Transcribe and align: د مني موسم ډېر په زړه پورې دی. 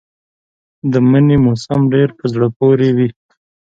د 0.91 0.93
مني 1.09 1.37
موسم 1.45 1.79
ډېر 1.93 2.09
په 2.17 2.25
زړه 2.33 2.47
پورې 2.57 2.89
دی. 2.97 3.09